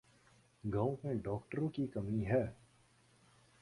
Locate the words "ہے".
2.25-2.43